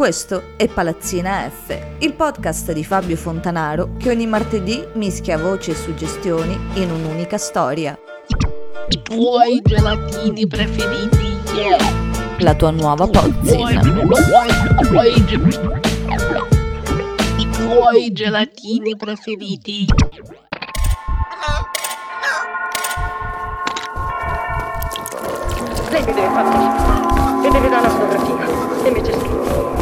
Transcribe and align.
Questo 0.00 0.56
è 0.56 0.66
Palazzina 0.66 1.46
F, 1.50 1.78
il 1.98 2.14
podcast 2.14 2.72
di 2.72 2.82
Fabio 2.84 3.16
Fontanaro 3.16 3.96
che 3.98 4.08
ogni 4.08 4.26
martedì 4.26 4.82
mischia 4.94 5.36
voci 5.36 5.72
e 5.72 5.74
suggestioni 5.74 6.58
in 6.76 6.90
un'unica 6.90 7.36
storia. 7.36 7.98
I 8.88 9.02
tuoi 9.02 9.60
gelatini 9.62 10.46
preferiti? 10.46 11.36
La 12.38 12.54
tua 12.54 12.70
nuova 12.70 13.06
pozzina. 13.08 13.82
I 17.36 17.50
tuoi 17.50 18.12
gelatini 18.12 18.96
preferiti? 18.96 19.84
Lei 25.90 26.04
mi 26.06 26.14
deve 26.14 26.28
fare 26.30 27.46
e 27.46 27.50
deve 27.50 27.68
dare 27.68 27.82
la 27.82 27.88
fotografia. 27.90 28.82
E 28.82 28.88
invece 28.88 29.12
scrivo. 29.12 29.79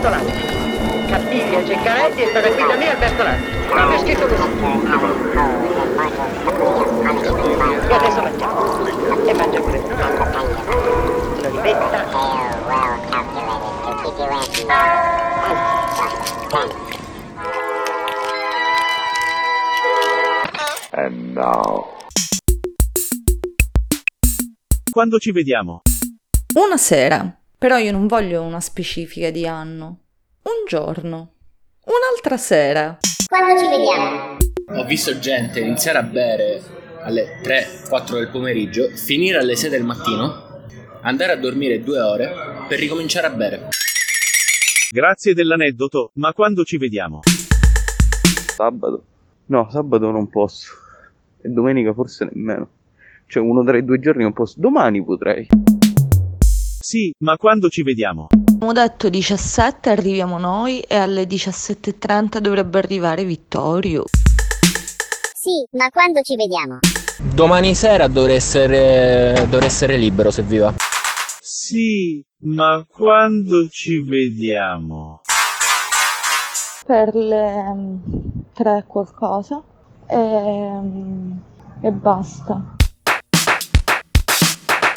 Capiri 0.00 1.54
e 1.56 1.66
Ceccaretti 1.66 2.22
è 2.22 2.28
stata 2.28 2.48
qui 2.50 2.66
da 2.66 2.76
me, 2.76 2.90
Alberto 2.90 3.22
Landi. 3.22 3.46
Proprio 3.68 3.98
scritto 3.98 4.26
così. 4.26 4.42
E 7.88 7.94
adesso 7.94 8.22
mangiamo. 8.22 9.26
E 9.26 9.34
mangia 9.34 9.60
pure 9.60 9.82
tu. 9.82 9.88
L'olivetta. 11.42 12.06
And 20.92 21.34
now. 21.34 21.96
Quando 24.90 25.18
ci 25.18 25.32
vediamo? 25.32 25.82
Una 26.54 26.76
sera, 26.76 27.37
però 27.58 27.76
io 27.76 27.90
non 27.90 28.06
voglio 28.06 28.42
una 28.42 28.60
specifica 28.60 29.30
di 29.30 29.44
anno. 29.44 29.98
Un 30.42 30.64
giorno. 30.68 31.32
Un'altra 31.84 32.36
sera. 32.36 32.98
Quando 33.26 33.60
ci 33.60 33.66
vediamo? 33.66 34.36
Ho 34.80 34.84
visto 34.84 35.18
gente 35.18 35.58
iniziare 35.58 35.98
a 35.98 36.02
bere 36.04 36.62
alle 37.02 37.40
3-4 37.42 38.12
del 38.12 38.28
pomeriggio, 38.28 38.88
finire 38.94 39.38
alle 39.38 39.56
6 39.56 39.70
del 39.70 39.82
mattino, 39.82 40.66
andare 41.00 41.32
a 41.32 41.36
dormire 41.36 41.82
due 41.82 42.00
ore 42.00 42.32
per 42.68 42.78
ricominciare 42.78 43.26
a 43.26 43.30
bere. 43.30 43.68
Grazie 44.92 45.34
dell'aneddoto, 45.34 46.12
ma 46.14 46.32
quando 46.32 46.62
ci 46.64 46.76
vediamo? 46.76 47.20
Sabato? 48.54 49.02
No, 49.46 49.68
sabato 49.70 50.10
non 50.12 50.28
posso. 50.28 50.72
E 51.40 51.48
domenica 51.48 51.92
forse 51.92 52.28
nemmeno. 52.32 52.68
Cioè 53.26 53.42
uno 53.42 53.64
tra 53.64 53.76
i 53.76 53.84
due 53.84 53.98
giorni 53.98 54.22
non 54.22 54.32
posso. 54.32 54.54
Domani 54.58 55.02
potrei. 55.02 55.46
Sì, 56.80 57.12
ma 57.24 57.36
quando 57.36 57.68
ci 57.68 57.82
vediamo? 57.82 58.28
Abbiamo 58.30 58.72
detto 58.72 59.08
17 59.08 59.90
arriviamo 59.90 60.38
noi 60.38 60.80
e 60.80 60.94
alle 60.94 61.24
17.30 61.24 62.38
dovrebbe 62.38 62.78
arrivare 62.78 63.24
Vittorio. 63.24 64.04
Sì, 65.34 65.66
ma 65.72 65.88
quando 65.90 66.20
ci 66.22 66.36
vediamo? 66.36 66.78
Domani 67.34 67.74
sera 67.74 68.06
dovrei 68.06 68.36
essere, 68.36 69.46
dovrei 69.50 69.66
essere 69.68 69.96
libero 69.96 70.30
se 70.30 70.42
vi 70.42 70.58
va. 70.58 70.72
Sì, 71.40 72.24
ma 72.42 72.86
quando 72.88 73.68
ci 73.68 74.00
vediamo? 74.00 75.22
Per 76.86 77.14
le 77.14 77.98
3 78.54 78.84
qualcosa. 78.86 79.62
E, 80.06 80.16
e 81.82 81.90
basta. 81.90 82.76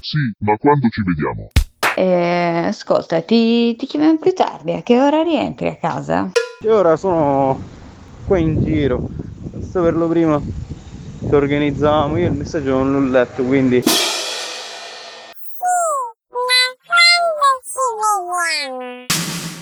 Sì, 0.00 0.18
ma 0.40 0.56
quando 0.58 0.88
ci 0.88 1.02
vediamo? 1.02 1.48
Eh, 1.94 2.64
ascolta, 2.66 3.20
ti, 3.20 3.76
ti 3.76 3.86
chiamiamo 3.86 4.18
più 4.18 4.32
tardi. 4.32 4.72
A 4.72 4.82
che 4.82 4.98
ora 5.00 5.22
rientri 5.22 5.68
a 5.68 5.76
casa? 5.76 6.30
E 6.62 6.70
ora 6.70 6.96
sono 6.96 7.60
qua 8.26 8.38
in 8.38 8.62
giro. 8.64 9.08
Saperlo 9.60 10.08
prima 10.08 10.40
che 11.28 11.36
organizzavamo. 11.36 12.16
Io 12.16 12.26
il 12.28 12.32
messaggio 12.32 12.78
non 12.78 12.92
l'ho 12.92 13.10
letto, 13.10 13.42
quindi. 13.42 13.82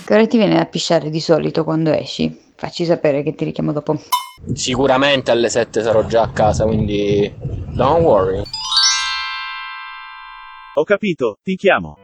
Che 0.05 0.13
ora 0.13 0.27
ti 0.27 0.37
viene 0.37 0.55
da 0.55 0.65
pisciare 0.65 1.09
di 1.09 1.19
solito 1.19 1.63
quando 1.63 1.91
esci? 1.91 2.49
Facci 2.55 2.85
sapere 2.85 3.23
che 3.23 3.33
ti 3.33 3.45
richiamo 3.45 3.71
dopo. 3.71 3.97
Sicuramente 4.53 5.31
alle 5.31 5.49
7 5.49 5.81
sarò 5.81 6.05
già 6.05 6.23
a 6.23 6.31
casa, 6.31 6.65
quindi 6.65 7.33
don't 7.73 8.03
worry. 8.03 8.41
Ho 10.75 10.83
capito, 10.83 11.37
ti 11.43 11.55
chiamo. 11.55 12.00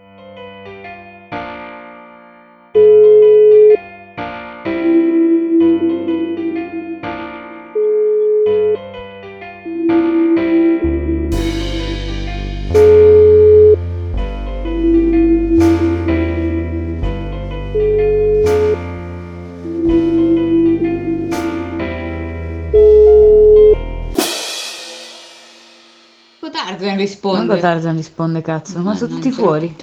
Tarzan 26.68 26.98
risponde. 26.98 27.46
Quando 27.46 27.62
Tarzan 27.62 27.96
risponde, 27.96 28.42
cazzo, 28.42 28.80
ma 28.80 28.94
sono 28.94 29.14
tutti 29.14 29.32
fuori. 29.32 29.74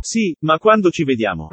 Sì, 0.00 0.34
ma 0.40 0.56
quando 0.56 0.88
ci 0.88 1.04
vediamo? 1.04 1.48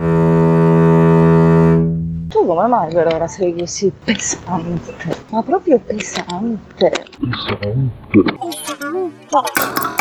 Tu 2.29 2.45
come 2.45 2.67
mai 2.67 2.93
per 2.93 3.07
ora 3.13 3.27
sei 3.27 3.53
così 3.53 3.91
pesante? 4.01 5.25
Ma 5.29 5.43
proprio 5.43 5.77
pesante. 5.79 6.89
Pesante. 7.19 7.91
Pesante. 8.09 9.96